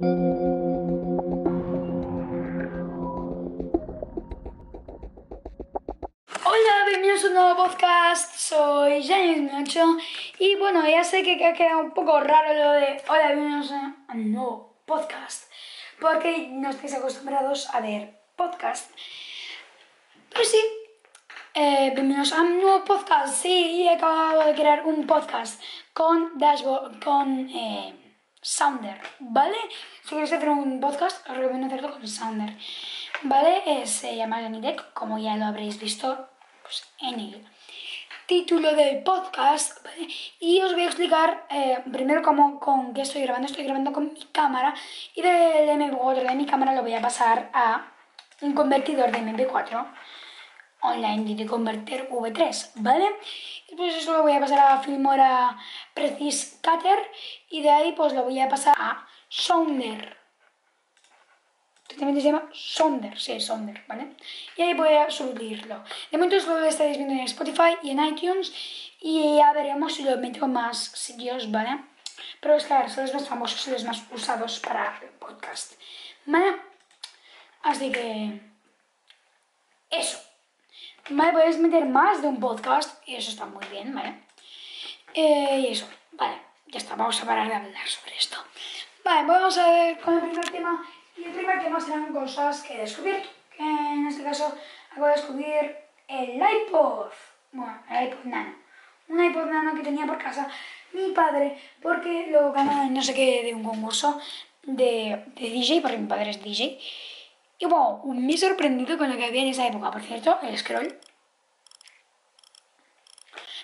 Hola, 0.00 0.10
bienvenidos 6.86 7.24
a 7.24 7.26
un 7.26 7.34
nuevo 7.34 7.56
podcast. 7.56 8.32
Soy 8.36 9.04
James 9.04 9.52
Miocho 9.52 9.96
y 10.38 10.54
bueno, 10.54 10.88
ya 10.88 11.02
sé 11.02 11.24
que 11.24 11.44
ha 11.44 11.52
quedado 11.52 11.80
un 11.80 11.90
poco 11.90 12.20
raro 12.20 12.54
lo 12.54 12.72
de 12.74 13.02
hola, 13.08 13.32
bienvenidos 13.32 13.72
a 13.72 13.96
un 14.14 14.30
nuevo 14.30 14.76
podcast 14.86 15.50
porque 16.00 16.46
no 16.48 16.70
estáis 16.70 16.94
acostumbrados 16.94 17.68
a 17.74 17.80
ver 17.80 18.20
podcast. 18.36 18.92
Pero 20.30 20.44
sí, 20.44 20.60
eh, 21.54 21.90
bienvenidos 21.92 22.32
a 22.34 22.42
un 22.42 22.60
nuevo 22.60 22.84
podcast. 22.84 23.34
Sí, 23.34 23.82
he 23.82 23.90
acabado 23.94 24.46
de 24.46 24.54
crear 24.54 24.86
un 24.86 25.08
podcast 25.08 25.60
con 25.92 26.38
Dashboard, 26.38 27.02
con 27.02 27.50
eh, 27.50 28.07
Sounder, 28.40 29.00
¿vale? 29.18 29.56
Si 30.02 30.10
quieres 30.10 30.32
hacer 30.32 30.48
un 30.48 30.80
podcast, 30.80 31.28
os 31.28 31.36
recomiendo 31.36 31.66
hacerlo 31.66 31.92
con 31.92 32.06
Sounder, 32.06 32.56
¿vale? 33.22 33.62
Eh, 33.66 33.86
se 33.86 34.16
llama 34.16 34.40
Deck, 34.40 34.92
como 34.92 35.18
ya 35.18 35.36
lo 35.36 35.46
habréis 35.46 35.80
visto 35.80 36.28
pues, 36.62 36.84
en 37.00 37.20
el 37.20 37.46
título 38.26 38.74
del 38.74 39.02
podcast, 39.02 39.82
¿vale? 39.84 40.08
Y 40.38 40.60
os 40.60 40.72
voy 40.72 40.82
a 40.82 40.86
explicar 40.86 41.46
eh, 41.50 41.82
primero 41.90 42.22
cómo, 42.22 42.60
con 42.60 42.94
qué 42.94 43.02
estoy 43.02 43.22
grabando. 43.22 43.46
Estoy 43.46 43.64
grabando 43.64 43.92
con 43.92 44.12
mi 44.12 44.24
cámara 44.32 44.74
y 45.14 45.22
del 45.22 45.68
MP4 45.68 46.28
de 46.28 46.34
mi 46.34 46.46
cámara 46.46 46.74
lo 46.74 46.82
voy 46.82 46.94
a 46.94 47.00
pasar 47.00 47.50
a 47.52 47.92
un 48.40 48.52
convertidor 48.52 49.10
de 49.10 49.18
MP4 49.18 49.86
online 50.88 51.34
de 51.34 51.46
converter 51.46 52.08
V3, 52.10 52.70
¿vale? 52.76 53.08
Después 53.68 53.94
eso 53.94 54.12
lo 54.12 54.22
voy 54.22 54.32
a 54.32 54.40
pasar 54.40 54.58
a 54.58 54.78
Filmora 54.80 55.56
Precis 55.94 56.60
Cutter 56.62 56.98
y 57.50 57.62
de 57.62 57.70
ahí 57.70 57.92
pues 57.92 58.12
lo 58.12 58.24
voy 58.24 58.40
a 58.40 58.48
pasar 58.48 58.74
a 58.78 59.06
Sounder. 59.28 60.16
Exactamente 61.84 62.20
se 62.20 62.26
llama 62.26 62.48
Sonder, 62.52 63.18
sí, 63.18 63.40
Sonder, 63.40 63.82
¿vale? 63.88 64.14
Y 64.56 64.62
ahí 64.62 64.74
voy 64.74 64.94
a 64.94 65.10
subirlo. 65.10 65.82
De 66.10 66.18
momento 66.18 66.36
lo 66.46 66.64
estaréis 66.64 66.98
viendo 66.98 67.14
en 67.14 67.20
Spotify 67.20 67.78
y 67.82 67.90
en 67.90 68.04
iTunes 68.04 68.52
y 69.00 69.36
ya 69.36 69.52
veremos 69.52 69.94
si 69.94 70.02
lo 70.02 70.16
meto 70.18 70.46
más 70.46 70.78
sitios, 70.78 71.50
¿vale? 71.50 71.78
Pero 72.40 72.56
es 72.56 72.64
claro, 72.64 72.88
son 72.88 73.04
los 73.04 73.14
más 73.14 73.28
famosos 73.28 73.66
y 73.66 73.70
los 73.70 73.84
más 73.84 74.04
usados 74.12 74.60
para 74.60 74.98
el 75.02 75.08
podcast, 75.10 75.72
¿vale? 76.26 76.56
Así 77.62 77.90
que... 77.90 78.40
Eso. 79.90 80.27
Vale, 81.10 81.32
puedes 81.32 81.58
meter 81.58 81.86
más 81.86 82.20
de 82.20 82.28
un 82.28 82.38
podcast 82.38 83.02
y 83.08 83.14
eso 83.14 83.30
está 83.30 83.46
muy 83.46 83.64
bien, 83.66 83.94
¿vale? 83.94 84.14
Eh, 85.14 85.60
y 85.60 85.66
eso, 85.68 85.86
vale, 86.12 86.36
ya 86.66 86.78
está, 86.78 86.96
vamos 86.96 87.22
a 87.22 87.26
parar 87.26 87.48
de 87.48 87.54
hablar 87.54 87.88
sobre 87.88 88.16
esto. 88.16 88.36
Vale, 89.04 89.26
vamos 89.26 89.56
a 89.56 89.70
ver 89.70 89.98
con 90.00 90.14
el 90.14 90.20
primer 90.20 90.50
tema. 90.50 90.84
Y 91.16 91.24
el 91.24 91.32
primer 91.32 91.62
tema 91.62 91.80
serán 91.80 92.12
cosas 92.12 92.62
que 92.62 92.74
he 92.74 92.80
descubierto. 92.80 93.28
Que 93.56 93.62
en 93.62 94.06
este 94.06 94.22
caso 94.22 94.54
acabo 94.90 95.06
de 95.06 95.12
descubrir 95.12 95.76
el 96.08 96.36
iPod. 96.36 97.10
Bueno, 97.52 97.82
el 97.90 98.08
iPod 98.08 98.24
Nano. 98.24 98.54
Un 99.08 99.24
iPod 99.24 99.46
Nano 99.46 99.74
que 99.74 99.82
tenía 99.82 100.06
por 100.06 100.18
casa 100.18 100.46
mi 100.92 101.12
padre 101.12 101.58
porque 101.80 102.28
lo 102.30 102.52
ganó 102.52 102.82
en 102.82 102.94
no 102.94 103.02
sé 103.02 103.14
qué 103.14 103.42
de 103.44 103.54
un 103.54 103.64
concurso 103.64 104.20
de, 104.62 105.24
de 105.34 105.50
DJ, 105.50 105.80
porque 105.80 105.96
mi 105.96 106.06
padre 106.06 106.30
es 106.30 106.42
DJ. 106.42 106.78
Y 107.58 107.66
wow, 107.66 108.04
me 108.14 108.34
he 108.34 108.38
sorprendido 108.38 108.96
con 108.96 109.10
lo 109.10 109.16
que 109.16 109.24
había 109.24 109.42
en 109.42 109.48
esa 109.48 109.66
época. 109.66 109.90
Por 109.90 110.02
cierto, 110.02 110.38
el 110.42 110.56
scroll. 110.56 110.98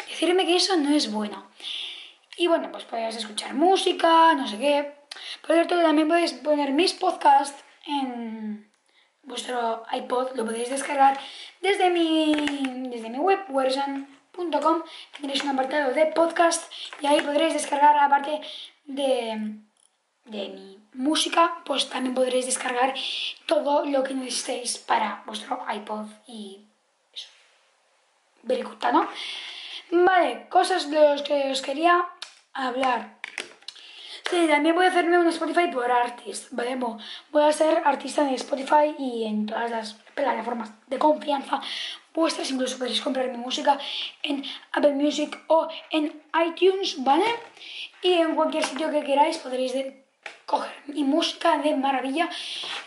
Decirme 0.09 0.47
que 0.47 0.57
eso 0.57 0.77
no 0.77 0.95
es 0.95 1.13
bueno. 1.13 1.49
Y 2.37 2.49
bueno, 2.49 2.71
pues 2.73 2.85
puedes 2.85 3.17
escuchar 3.17 3.55
música, 3.55 4.35
no 4.35 4.49
sé 4.49 4.59
qué. 4.59 4.95
Por 5.43 5.55
cierto, 5.55 5.81
también 5.81 6.09
podéis 6.09 6.33
poner 6.33 6.73
mis 6.73 6.93
podcasts 6.93 7.65
en 7.87 8.69
vuestro 9.23 9.85
iPod. 9.93 10.35
Lo 10.35 10.45
podéis 10.45 10.71
descargar 10.71 11.19
desde 11.61 11.91
mi, 11.91 12.35
desde 12.89 13.11
mi 13.11 13.19
web, 13.19 13.41
version.com. 13.49 14.83
Tendréis 15.13 15.45
un 15.45 15.51
apartado 15.51 15.95
de 15.95 16.07
podcast 16.07 16.73
y 17.01 17.07
ahí 17.07 17.21
podréis 17.21 17.55
descargar, 17.55 17.97
aparte 17.99 18.41
de, 18.87 19.61
de 20.25 20.49
mi 20.49 20.84
música, 20.95 21.63
pues 21.65 21.89
también 21.89 22.15
podréis 22.15 22.47
descargar 22.47 22.95
todo 23.47 23.85
lo 23.85 24.03
que 24.03 24.15
necesitéis 24.15 24.79
para 24.79 25.23
vuestro 25.27 25.65
iPod 25.73 26.07
y 26.27 26.65
eso. 27.13 27.29
Vericuta, 28.43 28.93
¿no? 28.93 29.09
Vale, 29.91 30.47
cosas 30.49 30.91
de 30.91 30.99
las 30.99 31.23
que 31.23 31.51
os 31.51 31.63
quería 31.63 32.07
hablar. 32.53 33.19
Sí, 34.31 34.47
también 34.49 34.75
voy 34.75 34.87
a 34.87 34.89
hacerme 34.89 35.19
un 35.19 35.29
Spotify 35.29 35.69
por 35.69 35.91
Artist, 35.91 36.49
¿vale? 36.53 36.77
Voy 36.77 37.43
a 37.43 37.53
ser 37.53 37.83
artista 37.85 38.23
en 38.23 38.35
Spotify 38.35 38.95
y 38.99 39.25
en 39.25 39.47
todas 39.47 39.71
las 39.71 39.93
plataformas 40.15 40.73
de 40.87 40.99
confianza 40.99 41.61
vuestras. 42.15 42.51
Incluso 42.51 42.79
podéis 42.79 43.03
comprar 43.03 43.29
mi 43.29 43.37
música 43.37 43.79
en 44.23 44.43
Apple 44.73 44.95
Music 44.95 45.39
o 45.49 45.69
en 45.91 46.23
iTunes, 46.47 47.05
¿vale? 47.05 47.27
Y 48.01 48.15
en 48.15 48.35
cualquier 48.35 48.65
sitio 48.65 48.91
que 48.91 49.05
queráis 49.05 49.39
podréis 49.39 49.75
coger 50.47 50.75
mi 50.87 51.05
música 51.05 51.59
de 51.59 51.77
maravilla, 51.77 52.29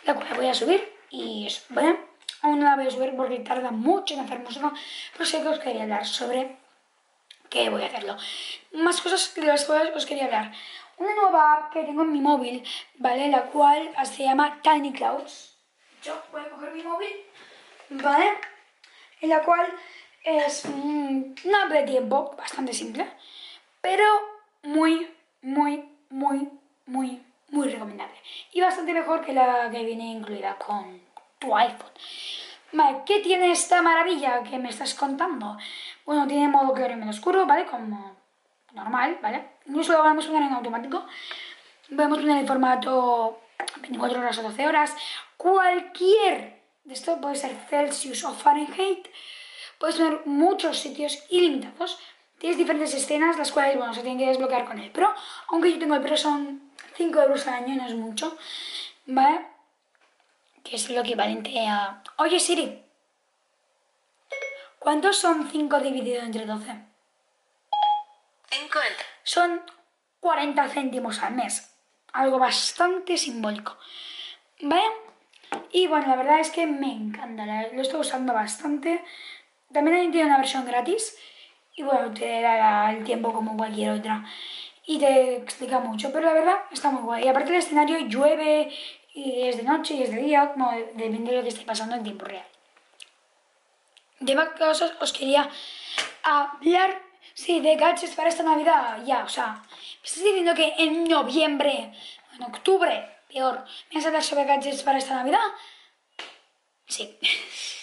la 0.05 0.13
cual 0.15 0.33
voy 0.35 0.47
a 0.47 0.53
subir 0.53 0.93
y 1.09 1.47
eso, 1.47 1.63
¿vale? 1.69 1.97
Aún 2.41 2.59
no 2.59 2.65
la 2.65 2.75
voy 2.75 2.87
a 2.87 2.91
subir 2.91 3.15
porque 3.15 3.39
tarda 3.39 3.71
mucho 3.71 4.13
en 4.13 4.21
hacer 4.21 4.39
música, 4.39 4.71
pero 5.13 5.25
sé 5.25 5.41
que 5.41 5.47
os 5.47 5.59
quería 5.59 5.83
hablar 5.83 6.05
sobre 6.05 6.57
qué 7.49 7.69
voy 7.69 7.81
a 7.83 7.87
hacerlo. 7.87 8.17
Más 8.73 9.01
cosas 9.01 9.33
de 9.35 9.43
las 9.43 9.65
cuales 9.65 9.95
os 9.95 10.05
quería 10.05 10.25
hablar. 10.25 10.51
Una 10.97 11.13
nueva 11.15 11.53
app 11.53 11.73
que 11.73 11.83
tengo 11.83 12.01
en 12.03 12.11
mi 12.11 12.21
móvil, 12.21 12.63
¿vale? 12.95 13.29
La 13.29 13.43
cual 13.43 13.91
se 14.03 14.23
llama 14.23 14.61
Tiny 14.61 14.93
Clouds. 14.93 15.57
Yo 16.03 16.21
voy 16.31 16.41
a 16.41 16.49
coger 16.49 16.71
mi 16.73 16.83
móvil, 16.83 17.13
¿vale? 17.89 18.33
En 19.21 19.29
la 19.29 19.41
cual 19.41 19.67
es 20.23 20.65
una 20.65 21.63
app 21.63 21.71
de 21.71 21.83
tiempo 21.83 22.35
bastante 22.37 22.73
simple, 22.73 23.07
pero 23.81 24.05
muy, 24.63 25.11
muy, 25.41 25.89
muy, 26.09 26.49
muy, 26.87 27.21
muy 27.49 27.69
recomendable. 27.69 28.15
Y 28.51 28.61
bastante 28.61 28.93
mejor 28.93 29.23
que 29.23 29.33
la 29.33 29.69
que 29.69 29.83
viene 29.83 30.05
incluida 30.05 30.57
con 30.57 31.01
tu 31.39 31.55
iPhone. 31.55 31.91
Vale, 32.71 33.03
¿qué 33.05 33.19
tiene 33.19 33.51
esta 33.51 33.81
maravilla 33.81 34.43
que 34.43 34.57
me 34.57 34.69
estás 34.69 34.93
contando? 34.93 35.57
Bueno, 36.05 36.27
tiene 36.27 36.49
modo 36.49 36.73
claro 36.73 36.93
y 36.93 36.97
menos 36.97 37.17
oscuro, 37.17 37.45
¿vale? 37.45 37.65
Como 37.65 38.17
normal, 38.73 39.19
¿vale? 39.21 39.51
Incluso 39.65 39.93
lo 39.93 40.03
vamos 40.03 40.25
a 40.25 40.27
poner 40.27 40.43
en 40.43 40.53
automático. 40.53 41.05
Podemos 41.89 42.19
poner 42.19 42.37
el 42.39 42.47
formato 42.47 43.39
24 43.77 44.19
horas 44.19 44.37
o 44.39 44.43
12 44.43 44.67
horas. 44.67 44.95
Cualquier 45.37 46.57
de 46.83 46.93
esto 46.93 47.19
puede 47.19 47.35
ser 47.35 47.55
Celsius 47.69 48.23
o 48.23 48.33
Fahrenheit. 48.33 49.07
Puedes 49.77 49.97
poner 49.97 50.21
muchos 50.25 50.79
sitios 50.79 51.23
ilimitados. 51.29 51.99
Tienes 52.39 52.57
diferentes 52.57 52.93
escenas, 52.93 53.37
las 53.37 53.51
cuales, 53.51 53.77
bueno, 53.77 53.93
se 53.93 54.01
tienen 54.01 54.19
que 54.19 54.27
desbloquear 54.27 54.65
con 54.65 54.79
el 54.79 54.91
Pro. 54.91 55.13
Aunque 55.49 55.71
yo 55.71 55.79
tengo 55.79 55.95
el 55.95 56.01
Pro, 56.01 56.15
son 56.15 56.71
5 56.95 57.21
euros 57.21 57.47
al 57.47 57.55
año, 57.55 57.75
no 57.75 57.87
es 57.87 57.95
mucho. 57.95 58.37
¿Vale? 59.05 59.57
que 60.67 60.75
es 60.75 60.89
lo 60.89 61.01
equivalente 61.01 61.65
a... 61.67 62.03
Oye 62.17 62.39
Siri, 62.39 62.83
¿cuántos 64.79 65.17
son 65.17 65.49
5 65.49 65.79
dividido 65.79 66.21
entre 66.21 66.45
12? 66.45 66.65
50. 68.49 69.03
Son 69.23 69.61
40 70.19 70.67
céntimos 70.69 71.21
al 71.23 71.35
mes, 71.35 71.73
algo 72.11 72.37
bastante 72.37 73.17
simbólico. 73.17 73.77
¿Vale? 74.61 74.83
Y 75.71 75.87
bueno, 75.87 76.07
la 76.07 76.15
verdad 76.17 76.39
es 76.39 76.49
que 76.49 76.65
me 76.65 76.91
encanta, 76.91 77.45
lo 77.71 77.81
estoy 77.81 78.01
usando 78.01 78.33
bastante. 78.33 79.03
También 79.71 80.11
tiene 80.11 80.27
una 80.27 80.37
versión 80.37 80.65
gratis 80.65 81.17
y 81.77 81.83
bueno, 81.83 82.11
te 82.11 82.41
da 82.41 82.91
el 82.91 83.03
tiempo 83.03 83.31
como 83.31 83.55
cualquier 83.55 83.91
otra 83.91 84.25
y 84.85 84.97
te 84.97 85.35
explica 85.37 85.79
mucho, 85.79 86.11
pero 86.11 86.25
la 86.25 86.33
verdad 86.33 86.57
está 86.71 86.89
muy 86.89 87.03
guay. 87.03 87.25
Y 87.25 87.27
aparte 87.27 87.51
el 87.51 87.57
escenario 87.59 87.99
llueve 88.07 88.73
y 89.13 89.43
es 89.43 89.57
de 89.57 89.63
noche 89.63 89.93
y 89.93 90.03
es 90.03 90.11
de 90.11 90.17
día, 90.17 90.51
como 90.53 90.71
depende 90.71 91.31
de 91.31 91.37
lo 91.37 91.43
que 91.43 91.49
esté 91.49 91.65
pasando 91.65 91.95
en 91.95 92.03
tiempo 92.03 92.25
real. 92.25 92.47
De 94.19 94.33
más 94.33 94.49
cosas 94.57 94.93
os 94.99 95.13
quería 95.13 95.47
hablar, 96.23 96.99
sí, 97.35 97.59
de 97.59 97.75
gadgets 97.75 98.15
para 98.15 98.29
esta 98.29 98.41
Navidad, 98.41 99.03
ya, 99.05 99.23
o 99.23 99.29
sea, 99.29 99.61
me 99.69 100.03
estás 100.03 100.23
diciendo 100.23 100.55
que 100.55 100.73
en 100.79 101.03
noviembre, 101.03 101.93
en 102.35 102.43
octubre, 102.43 103.07
peor, 103.31 103.63
¿me 103.91 103.95
vas 103.95 104.05
a 104.05 104.07
hablar 104.07 104.23
sobre 104.23 104.45
gadgets 104.45 104.81
para 104.81 104.97
esta 104.97 105.13
Navidad? 105.13 105.45
Sí. 106.87 107.19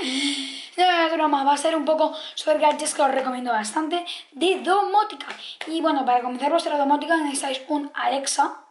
No, 0.76 0.86
broma, 1.12 1.44
va 1.44 1.52
a 1.54 1.58
ser 1.58 1.76
un 1.76 1.84
poco 1.84 2.16
sobre 2.34 2.58
gadgets 2.58 2.94
que 2.94 3.02
os 3.02 3.10
recomiendo 3.10 3.52
bastante 3.52 4.06
de 4.32 4.60
domótica. 4.60 5.26
Y 5.66 5.82
bueno, 5.82 6.06
para 6.06 6.22
comenzar 6.22 6.50
vuestra 6.50 6.78
domótica 6.78 7.16
necesitáis 7.18 7.60
un 7.68 7.90
Alexa. 7.92 8.64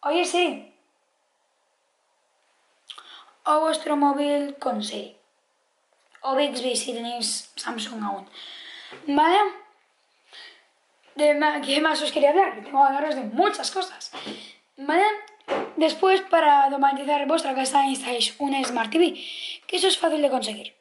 Oye, 0.00 0.24
sí, 0.24 0.72
o 3.44 3.60
vuestro 3.60 3.96
móvil 3.96 4.56
con 4.58 4.82
Siri. 4.82 5.16
O 6.22 6.36
Bixby 6.36 6.76
si 6.76 6.94
tenéis 6.94 7.50
Samsung 7.56 8.02
aún. 8.04 8.28
¿Vale? 9.06 9.38
¿De 11.16 11.26
¿Qué 11.64 11.80
más 11.80 12.00
os 12.02 12.12
quería 12.12 12.30
hablar? 12.30 12.62
Tengo 12.62 12.82
que 12.82 12.88
hablaros 12.88 13.16
de 13.16 13.22
muchas 13.22 13.70
cosas. 13.70 14.12
¿Vale? 14.76 15.04
Después, 15.76 16.20
para 16.22 16.64
automatizar 16.64 17.26
vuestra 17.26 17.54
casa, 17.54 17.82
necesitáis 17.82 18.34
una 18.38 18.62
Smart 18.62 18.90
TV, 18.90 19.14
que 19.66 19.76
eso 19.76 19.88
es 19.88 19.98
fácil 19.98 20.22
de 20.22 20.30
conseguir. 20.30 20.74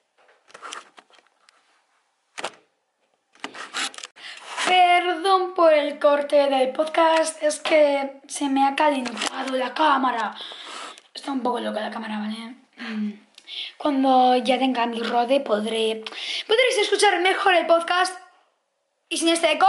Perdón 4.68 5.54
por 5.54 5.74
el 5.74 6.00
corte 6.00 6.50
del 6.50 6.72
podcast, 6.72 7.42
es 7.42 7.60
que 7.60 8.22
se 8.28 8.48
me 8.48 8.66
ha 8.66 8.76
calentado 8.76 9.56
la 9.58 9.74
cámara. 9.74 10.36
Está 11.14 11.32
un 11.32 11.42
poco 11.42 11.60
loca 11.60 11.82
la 11.82 11.92
cámara, 11.92 12.20
¿vale? 12.20 12.56
Mm. 12.78 13.14
Cuando 13.78 14.38
ya 14.38 14.58
tenga 14.60 14.86
mi 14.86 15.02
rode 15.02 15.40
podré... 15.40 16.04
podréis 16.48 16.78
escuchar 16.80 17.20
mejor 17.20 17.56
el 17.56 17.66
podcast 17.66 18.18
y 19.10 19.18
sin 19.18 19.30
este 19.30 19.52
eco. 19.52 19.68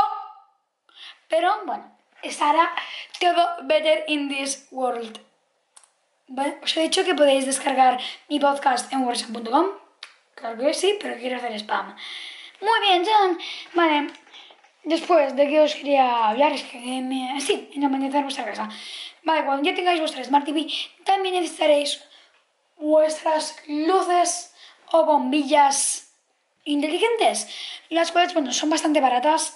Pero 1.28 1.52
bueno, 1.64 1.91
estará 2.22 2.74
todo 3.20 3.64
better 3.64 4.04
in 4.08 4.28
this 4.28 4.68
world. 4.70 5.20
¿Vale? 6.28 6.58
Os 6.62 6.76
he 6.76 6.82
dicho 6.82 7.04
que 7.04 7.14
podéis 7.14 7.46
descargar 7.46 8.00
mi 8.28 8.40
podcast 8.40 8.92
en 8.92 9.04
wordshop.com. 9.04 9.66
Claro 10.34 10.58
que 10.58 10.74
sí, 10.74 10.98
pero 11.00 11.16
quiero 11.16 11.36
hacer 11.36 11.52
spam. 11.58 11.94
Muy 12.60 12.80
bien, 12.80 13.04
John. 13.04 13.38
Vale, 13.74 14.12
Después 14.84 15.36
de 15.36 15.48
que 15.48 15.60
os 15.60 15.74
quería 15.76 16.28
hablar, 16.28 16.52
es 16.52 16.64
que 16.64 16.78
me... 16.78 17.40
sí, 17.40 17.70
en 17.74 18.22
vuestra 18.22 18.44
casa. 18.44 18.68
Vale, 19.22 19.44
cuando 19.44 19.62
ya 19.62 19.76
tengáis 19.76 20.00
vuestra 20.00 20.24
Smart 20.24 20.44
TV, 20.44 20.66
también 21.04 21.36
necesitaréis 21.36 22.02
vuestras 22.76 23.56
luces 23.68 24.52
o 24.90 25.04
bombillas 25.04 26.11
inteligentes, 26.64 27.48
las 27.88 28.12
cuales, 28.12 28.34
bueno, 28.34 28.52
son 28.52 28.68
bastante 28.70 29.00
baratas. 29.00 29.54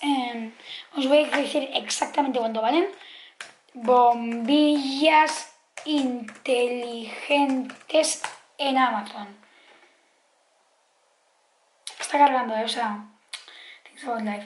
os 0.96 1.08
voy 1.08 1.28
a 1.32 1.36
decir 1.36 1.70
exactamente 1.74 2.38
cuánto 2.38 2.62
valen. 2.62 2.86
Bombillas 3.74 5.54
inteligentes 5.84 8.22
en 8.58 8.78
Amazon. 8.78 9.36
Está 12.00 12.18
cargando, 12.18 12.56
¿eh? 12.56 12.64
o 12.64 12.68
sea, 12.68 13.04
things 13.84 14.04
about 14.04 14.22
life. 14.22 14.44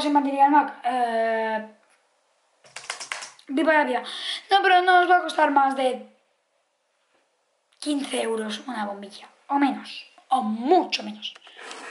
Sin 0.00 0.12
material 0.12 0.50
Mac. 0.50 0.80
Eh... 0.84 1.66
Viva 3.48 3.74
la 3.74 3.84
vida. 3.84 4.02
No, 4.50 4.62
pero 4.62 4.80
no 4.82 5.00
os 5.00 5.10
va 5.10 5.18
a 5.18 5.22
costar 5.22 5.50
más 5.50 5.76
de 5.76 6.08
15 7.80 8.22
euros 8.22 8.62
una 8.66 8.86
bombilla. 8.86 9.28
O 9.48 9.56
menos. 9.56 10.13
O 10.36 10.42
mucho 10.42 11.04
menos. 11.04 11.32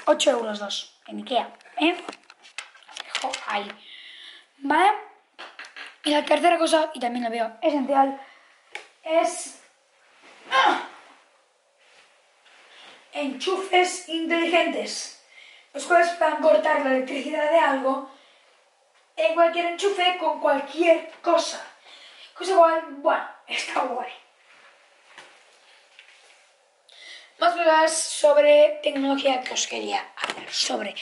8 0.05 0.31
euros 0.31 0.59
dos 0.59 0.75
en 1.07 1.19
Ikea. 1.19 1.47
¿Eh? 1.79 1.95
Dejo 3.05 3.31
ahí. 3.47 3.67
¿Vale? 4.57 4.91
Y 6.03 6.09
la 6.11 6.25
tercera 6.25 6.57
cosa, 6.57 6.91
y 6.93 6.99
también 6.99 7.23
lo 7.23 7.31
veo 7.31 7.57
esencial, 7.61 8.19
es... 9.01 9.63
¡Ah! 10.51 10.81
Enchufes 13.13 14.09
inteligentes 14.09 15.23
los 15.73 15.85
cuales 15.85 16.09
puedan 16.11 16.41
cortar 16.41 16.81
la 16.81 16.95
electricidad 16.97 17.49
de 17.49 17.59
algo 17.59 18.09
en 19.15 19.33
cualquier 19.35 19.67
enchufe 19.67 20.17
con 20.17 20.41
cualquier 20.41 21.11
cosa. 21.21 21.65
Cosa 22.37 22.57
cual, 22.57 22.83
bueno, 22.97 23.25
está 23.47 23.81
guay. 23.81 24.11
Más 27.43 27.55
cosas 27.55 27.91
sobre 27.91 28.79
tecnología 28.81 29.41
que 29.41 29.53
os 29.53 29.67
quería 29.67 29.99
hablar 30.15 30.49
sobre. 30.49 30.95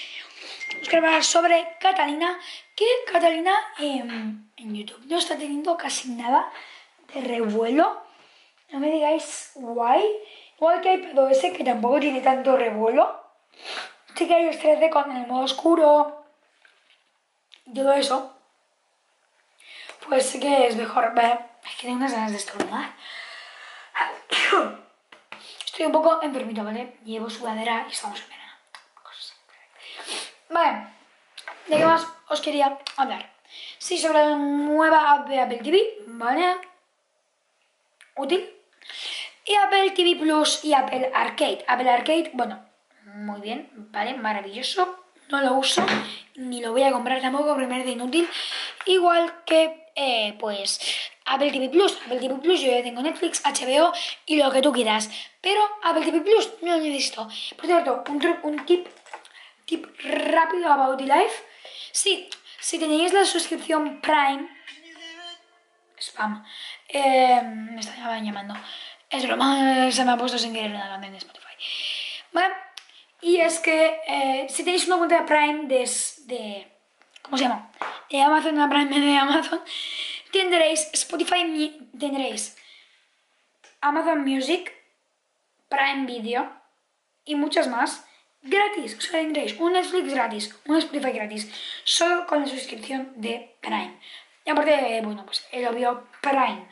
Os 0.81 0.89
quiero 0.89 1.05
hablar 1.05 1.23
sobre 1.23 1.77
Catalina, 1.79 2.39
que 2.75 2.87
Catalina 3.11 3.53
en, 3.77 4.51
en 4.57 4.75
YouTube 4.75 5.05
no 5.05 5.19
está 5.19 5.37
teniendo 5.37 5.77
casi 5.77 6.09
nada 6.09 6.51
de 7.13 7.21
revuelo. 7.21 8.01
No 8.71 8.79
me 8.79 8.89
digáis 8.89 9.51
guay. 9.53 10.03
Igual 10.57 10.81
que 10.81 10.89
hay 10.89 10.97
PDOS 10.97 11.41
que 11.55 11.63
tampoco 11.63 11.99
tiene 11.99 12.21
tanto 12.21 12.57
revuelo 12.57 13.03
sí 14.15 14.27
que 14.27 14.33
hay 14.33 14.47
el 14.47 14.59
3D 14.59 14.89
con 14.89 15.15
el 15.15 15.27
modo 15.27 15.45
oscuro 15.45 16.25
y 17.65 17.73
todo 17.73 17.93
eso, 17.93 18.35
pues 20.07 20.25
sí 20.25 20.39
que 20.39 20.67
es 20.67 20.75
mejor. 20.75 21.13
Es 21.17 21.75
que 21.75 21.87
tengo 21.87 21.97
unas 21.97 22.11
ganas 22.11 22.31
de 22.31 22.37
estornudar. 22.37 22.91
Un 25.85 25.91
poco 25.91 26.21
enfermito, 26.21 26.63
¿vale? 26.63 26.97
Llevo 27.03 27.29
sudadera 27.29 27.85
y 27.89 27.91
estamos 27.91 28.19
en 28.21 28.29
verano. 28.29 28.51
Vale, 30.49 30.87
¿de 31.67 31.77
qué 31.77 31.85
más 31.85 32.07
os 32.29 32.41
quería 32.41 32.77
hablar? 32.97 33.33
Sí, 33.77 33.97
sobre 33.97 34.19
la 34.19 34.35
nueva 34.35 35.11
app 35.11 35.27
de 35.27 35.39
Apple 35.39 35.59
TV, 35.63 36.03
¿vale? 36.07 36.57
Útil. 38.15 38.47
Y 39.45 39.55
Apple 39.55 39.91
TV 39.91 40.17
Plus 40.17 40.63
y 40.63 40.73
Apple 40.73 41.11
Arcade. 41.13 41.65
Apple 41.67 41.89
Arcade, 41.89 42.31
bueno, 42.33 42.63
muy 43.15 43.41
bien, 43.41 43.69
vale, 43.73 44.13
maravilloso. 44.13 45.03
No 45.29 45.41
lo 45.41 45.53
uso, 45.53 45.83
ni 46.35 46.61
lo 46.61 46.73
voy 46.73 46.83
a 46.83 46.91
comprar 46.91 47.21
tampoco 47.21 47.55
me 47.55 47.67
parece 47.67 47.91
inútil. 47.91 48.29
Igual 48.85 49.43
que, 49.45 49.87
eh, 49.95 50.35
pues, 50.39 50.79
Apple 51.25 51.51
TV 51.51 51.69
Plus. 51.69 51.97
Apple 52.05 52.19
TV 52.19 52.35
Plus 52.35 52.61
yo 52.61 52.71
ya 52.71 52.83
tengo 52.83 53.01
Netflix, 53.01 53.41
HBO 53.43 53.93
y 54.25 54.37
lo 54.37 54.51
que 54.51 54.61
tú 54.61 54.71
quieras. 54.71 55.09
Pero 55.41 55.61
Apple 55.83 56.05
TV 56.05 56.21
Plus 56.21 56.49
no 56.61 56.77
lo 56.77 56.83
necesito. 56.83 57.27
Por 57.55 57.65
cierto, 57.65 58.03
un, 58.43 58.65
tip, 58.65 58.87
tip 59.65 59.85
rápido 60.03 60.71
about 60.71 60.97
the 60.97 61.05
life. 61.05 61.43
Sí, 61.91 62.29
si 62.59 62.79
tenéis 62.79 63.13
la 63.13 63.25
suscripción 63.25 64.01
Prime... 64.01 64.47
Spam. 65.99 66.43
Eh, 66.87 67.41
me 67.43 67.79
están 67.79 68.25
llamando. 68.25 68.55
Es 69.09 69.27
broma, 69.27 69.91
se 69.91 70.03
me 70.03 70.11
ha 70.11 70.17
puesto 70.17 70.37
sin 70.37 70.53
querer 70.53 70.71
una 70.71 70.89
canción 70.89 71.11
de 71.11 71.17
Spotify. 71.19 71.53
Vale. 72.31 72.55
Y 73.21 73.37
es 73.37 73.59
que 73.59 73.99
eh, 74.07 74.47
si 74.49 74.63
tenéis 74.63 74.87
una 74.87 74.97
cuenta 74.97 75.19
de 75.19 75.27
Prime 75.27 75.67
de, 75.67 76.67
¿Cómo 77.21 77.37
se 77.37 77.43
llama? 77.43 77.69
De 78.09 78.21
Amazon, 78.21 78.55
una 78.55 78.67
Prime 78.67 78.99
de 78.99 79.15
Amazon, 79.15 79.61
tendréis 80.31 80.89
Spotify, 80.93 81.79
tendréis 81.97 82.57
Amazon 83.81 84.23
Music, 84.23 84.71
Prime 85.69 86.05
Video 86.05 86.51
y 87.25 87.35
muchas 87.35 87.67
más 87.67 88.05
gratis. 88.41 88.97
O 88.97 89.11
tendréis 89.11 89.59
un 89.59 89.73
Netflix 89.73 90.13
gratis, 90.13 90.55
un 90.65 90.77
Spotify 90.77 91.11
gratis, 91.11 91.51
solo 91.83 92.25
con 92.25 92.41
la 92.41 92.47
suscripción 92.47 93.13
de 93.15 93.55
Prime. 93.61 93.99
Y 94.45 94.49
aparte, 94.49 95.01
bueno, 95.03 95.25
pues 95.25 95.47
el 95.51 95.67
obvio 95.67 96.07
Prime. 96.21 96.67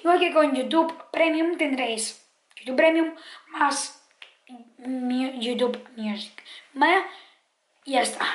Igual 0.00 0.20
que 0.20 0.32
con 0.32 0.54
YouTube 0.54 0.92
Premium 1.10 1.56
tendréis 1.56 2.24
YouTube 2.56 2.76
Premium 2.76 3.14
más 3.48 4.02
YouTube 4.78 5.78
Music. 5.96 6.32
¿Vale? 6.74 7.04
Y 7.84 7.92
ya 7.92 8.02
está. 8.02 8.26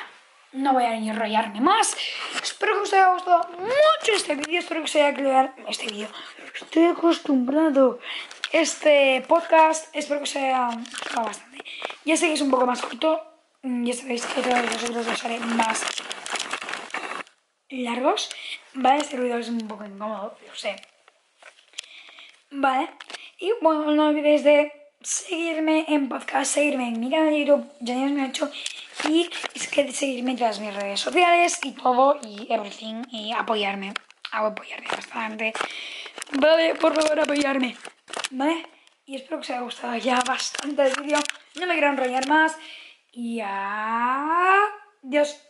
No 0.52 0.72
voy 0.72 0.84
a 0.84 0.94
enrollarme 0.94 1.60
más. 1.60 1.94
Espero 2.42 2.74
que 2.74 2.80
os 2.80 2.92
haya 2.94 3.12
gustado 3.12 3.48
mucho 3.58 4.12
este 4.14 4.34
vídeo. 4.34 4.60
Espero 4.60 4.80
que 4.80 4.84
os 4.86 4.96
haya 4.96 5.08
aclarado 5.08 5.52
este 5.68 5.86
vídeo. 5.86 6.08
Estoy 6.54 6.86
acostumbrado. 6.86 7.98
Este 8.50 9.22
podcast, 9.28 9.94
espero 9.94 10.20
que 10.20 10.24
os 10.24 10.36
haya 10.36 10.68
gustado 10.68 11.26
bastante. 11.26 11.58
Ya 12.06 12.16
sé 12.16 12.28
que 12.28 12.32
es 12.32 12.40
un 12.40 12.50
poco 12.50 12.66
más 12.66 12.80
corto. 12.80 13.22
Ya 13.62 13.92
sabéis 13.92 14.24
que 14.24 14.40
todos 14.40 14.62
vosotros 14.62 15.06
los 15.06 15.24
haré 15.24 15.38
más 15.40 15.84
largos. 17.68 18.30
Vale, 18.72 19.02
este 19.02 19.16
ruido 19.18 19.36
es 19.36 19.50
un 19.50 19.68
poco 19.68 19.84
incómodo, 19.84 20.38
yo 20.46 20.54
sé. 20.54 20.76
Vale. 22.50 22.88
Y 23.38 23.52
bueno, 23.60 23.90
no 23.90 24.08
olvidéis 24.08 24.44
de 24.44 24.72
seguirme 25.00 25.84
en 25.88 26.08
podcast, 26.08 26.54
seguirme 26.54 26.88
en 26.88 27.00
mi 27.00 27.10
canal 27.10 27.30
de 27.30 27.44
YouTube, 27.44 28.20
ha 28.20 28.26
hecho, 28.26 28.50
y 29.08 29.30
es 29.54 29.68
que 29.68 29.92
seguirme 29.92 30.32
en 30.32 30.38
todas 30.38 30.60
mis 30.60 30.74
redes 30.74 31.00
sociales 31.00 31.58
y 31.62 31.72
todo, 31.72 32.18
y 32.22 32.52
everything, 32.52 33.04
y 33.10 33.32
apoyarme, 33.32 33.94
apoyarme 34.32 34.88
bastante. 34.88 35.52
Vale, 36.32 36.74
por 36.74 36.94
favor, 36.94 37.20
apoyarme, 37.20 37.76
¿vale? 38.30 38.66
Y 39.06 39.16
espero 39.16 39.40
que 39.40 39.44
os 39.44 39.50
haya 39.50 39.60
gustado 39.60 39.96
ya 39.96 40.20
bastante 40.26 40.82
el 40.82 41.02
vídeo, 41.02 41.18
no 41.58 41.66
me 41.66 41.74
quiero 41.74 41.88
enrollar 41.88 42.28
más, 42.28 42.56
y 43.12 43.40
adiós. 43.40 45.40